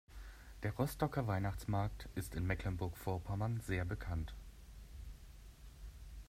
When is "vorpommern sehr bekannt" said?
2.97-4.33